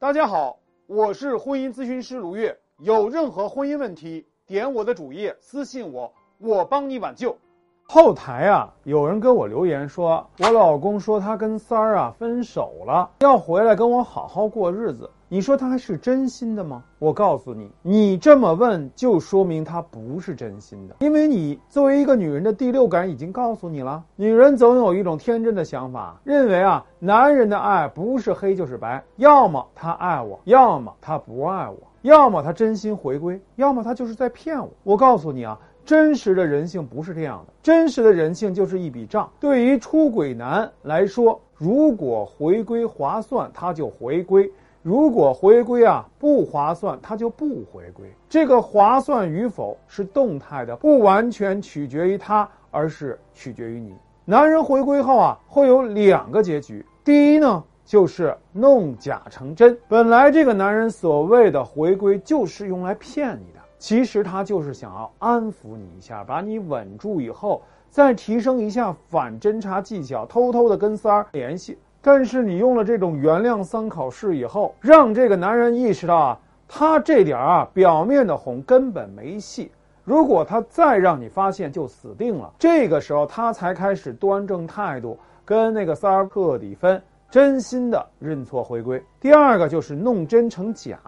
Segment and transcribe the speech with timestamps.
[0.00, 2.56] 大家好，我是婚姻咨询师卢月。
[2.78, 7.36] 有任何婚姻问题，点我的主页私信我，我帮你挽救。
[7.82, 15.10] 后台啊，有人跟我留言说，我老公说他跟三儿啊分手了，要回来跟我好好过日子。
[15.30, 16.82] 你说他还是真心的吗？
[16.98, 24.02] 我告诉你，你这么问就说明他不是真心的，因为你作为一个女人的第六感已经告诉你了。
[24.16, 34.70] 女人总有一种天真的想法，认为啊，男人的爱不是黑就是白，要么他爱我，要么他不爱我，要么他真心回归，要么他就是在骗我。
[34.82, 39.30] 我告诉你啊，真实的人性不是这样的，真实的人性就是一笔账。
[39.38, 44.50] 对于出轨男来说，如果回归划算，他就回归。
[44.88, 48.10] 如果回归啊不划算，他就不回归。
[48.26, 53.94] 这个划算与否是动态的，不完全取决于他，而是取决于你。
[54.24, 56.82] 男人回归后啊，会有两个结局。
[57.04, 59.78] 第一呢，就是弄假成真。
[59.88, 71.76] 本来这个男人所谓的回归，就是用来骗你的，其实他就是想要安抚你一下，把你稳住以后，再提升一下反侦查技巧，偷偷的跟三儿联系。
[72.10, 79.70] 但是你用了这种原谅三考试以后，让这个男人意识到啊，他这点啊表面的哄根本没戏。
[80.04, 82.50] 如果他再让你发现，就死定了。
[82.58, 89.04] 这个时候他才开始端正态度，跟那个三儿彻底分，真心的认错回归。
[89.20, 90.98] 第二个就是弄真成假。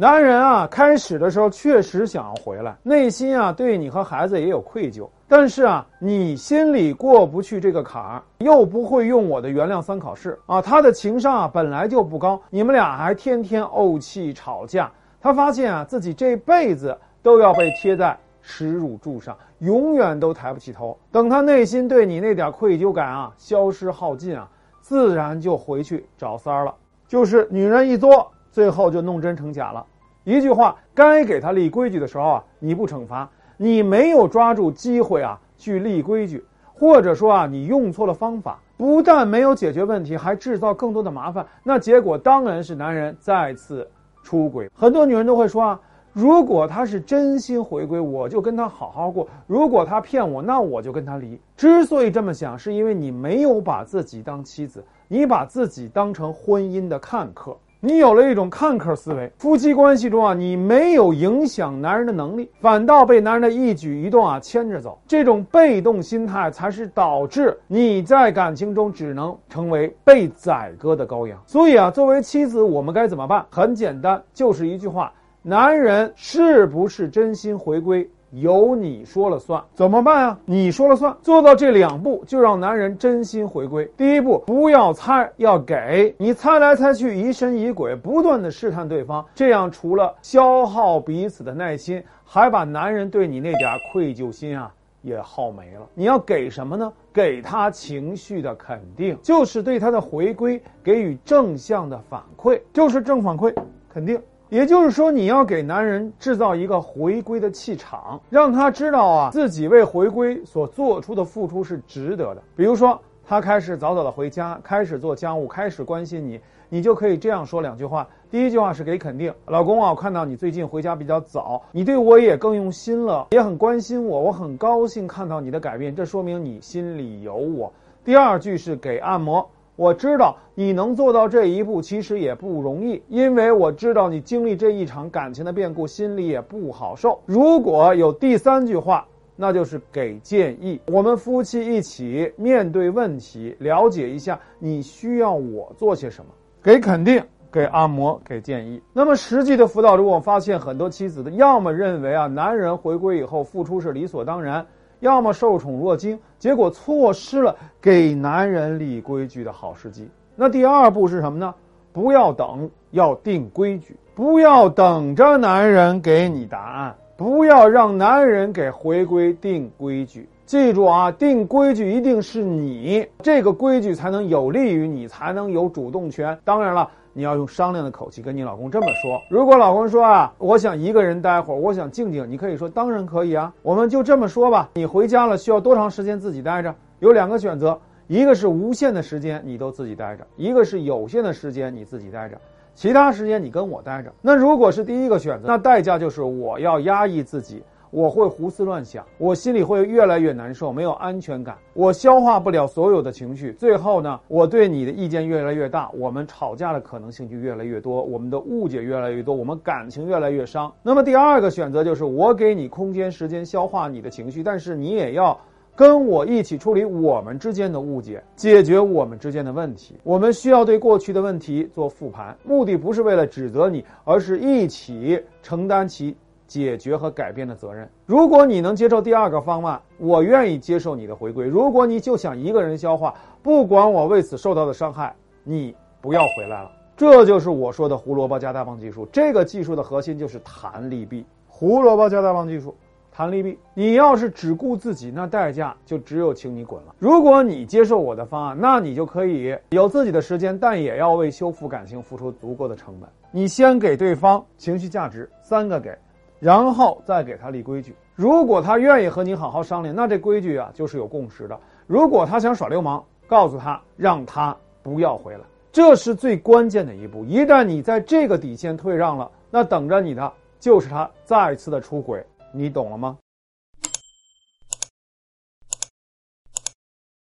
[0.00, 14.88] 男人啊，开始的时候确实想要回来，内心啊对你和孩子也有愧疚，但是啊，你心里过不去这个坎儿，又不会用我的原谅三考试啊，他的情商啊本来就不高，你们俩还天天怄气吵架，
[15.20, 20.96] 他发现啊自己这辈子都要被贴在耻辱柱上，永远都抬不起头。
[21.10, 24.48] 等他内心对你那点愧疚感啊消失耗尽啊，
[24.80, 26.72] 自然就回去找三儿了，
[27.08, 28.30] 就是女人一作。
[28.58, 29.86] 最后就弄真成假了，
[30.24, 43.88] 一句话，该给他立规矩的时候啊，你不惩罚，你没有抓住机会啊去立规矩，或者说啊你用错了方法，不但没有解决问题，还制造更多的麻烦，那结果当然是男人再次
[44.24, 44.68] 出轨。
[44.74, 45.80] 很多女人都会说啊，
[46.12, 51.40] 如果他是真心回归，我就跟他好好过；如果他骗我，那我就跟他离。
[51.56, 57.56] 之所以这么想，是因为你没有把自己当妻子，你把自己当成婚姻的看客。
[57.80, 65.00] 你有了一种看客思维，夫妻关系中啊，你没有影响男人的能力，反倒被男人的一举一动啊牵着走。
[65.06, 71.40] 这种被动心态才是导致你在感情中只能成为被宰割的羔羊。
[71.46, 73.46] 所以啊，作为妻子，我们该怎么办？
[73.48, 78.10] 很简单，就是一句话：男人是不是真心回归？
[78.30, 80.38] 由你说了算，怎么办啊？
[80.44, 83.90] 你说了算，做到这两步，就让男人真心回归。
[83.96, 95.86] 第一步，不要猜，要给你猜来猜去，疑神疑鬼，不断的试探对方，这样除了消耗彼此的耐心，还把男人对你那点愧疚心啊也耗没了。
[95.94, 96.92] 你要给什么呢？
[97.12, 103.54] 给他情绪的肯定，就是对他的回归给予正向的反馈，就是正反馈，
[103.92, 104.20] 肯定。
[104.50, 112.42] 也就是说，你要给男人制造一个回归的气场，让他知道啊，自己为回归所做出的付出是值得的。
[112.56, 118.08] 比如说，他开始早早的回家，开始做家务，开始关心你，你就可以这样说两句话。
[118.30, 127.70] 第一句话是给肯定，老公啊，我看到你最近回家比较早，你对我也更用心了，也很关心我，我很高兴看到你的改变，这说明你心里有我。
[128.02, 129.46] 第二句是给按摩。
[129.78, 137.16] 我知道你能做到这一步，其实也不容易，因为我知道你经历这一场感情的变故，心里也不好受。
[137.26, 139.06] 如果有第三句话，
[139.36, 140.80] 那就是给建议。
[140.88, 147.22] 我们夫妻一起面对问题，了解一下你需要我做些什么，给肯定，
[147.52, 148.82] 给按摩，给建议。
[148.92, 154.66] 那么实际的辅导中，我发现很多妻子的，要么认为啊，男人回归以后付出是理所当然。
[155.00, 160.08] 要么受宠若惊，结果错失了给男人立规矩的好时机。
[160.34, 161.54] 那第二步是什么呢？
[161.92, 163.96] 不要等，要定规矩。
[164.14, 170.28] 不要等着男人给你答案，不要让男人给回归定规矩。
[170.48, 176.36] 记住啊，定规矩一定是你，这个规矩才能有利于你，才能有主动权。
[176.42, 176.90] 当然了。
[177.14, 179.20] 你要用商量的口气跟你老公这么说。
[179.28, 184.70] 如果老公说啊，我想一个人待会儿，我想静静，你可以说当然可以啊，我们就这么说吧。
[184.74, 186.72] 你回家了需要多长时间自己待着？
[187.00, 192.38] 有两个选择，一个是无限的时间你都自己待着，一个是有限的时间你自己待着，
[192.76, 194.12] 其他时间你跟我待着。
[194.22, 210.72] 那如果是第一个选择，那代价就是我要压抑自己，我会胡思乱想，我心里会越来越难受，没有安全感，我消化不了所有的情绪，最后呢，我对你的意见越来越大，我们吵架的可能性就越来越多，我们的误解越来越多，我们感情越来越伤。
[210.82, 215.38] 那么第二个选择就是我给你空间、时间消化你的情绪，但是你也要。
[215.76, 219.94] 跟我一起处理我们之间的误解，解决我们之间的问题。
[220.02, 226.16] 我们需要对过去的问题做复盘，目的不是为了指责你，而是一起承担起
[226.48, 227.88] 解决和改变的责任。
[228.06, 231.46] 如果你能接受第二个方案，我愿意接受你的回归。
[231.46, 235.14] 如果你就想一个人消化，不管我为此受到的伤害，
[235.44, 236.72] 你不要回来了。
[236.96, 239.06] 这就是我说的胡萝卜加大棒技术。
[239.12, 242.74] 这个技术的核心就是弹力臂，胡萝卜加大棒技术。
[243.10, 246.94] 弹利弊，你要是只顾自己，那代价就只有请你滚了。
[247.00, 253.08] 如果你接受我的方案，那你就可以有自己的时间，但也要为修复感情付出足够的成本。
[253.32, 255.90] 你先给对方情绪价值三个给，
[256.38, 257.94] 然后再给他立规矩。
[258.14, 261.58] 如果他愿意和你好好商量，那这规矩啊就是有共识的。
[261.86, 265.40] 如果他想耍流氓，告诉他让他不要回来，
[265.70, 267.24] 这是最关键的一步。
[267.24, 272.24] 一旦你在这个底线退让了，那等着你的就是他再次的出轨。
[272.50, 273.16] 你懂了吗？